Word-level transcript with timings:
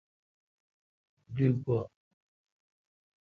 دی 1.33 1.45
گوا۔ 1.63 1.79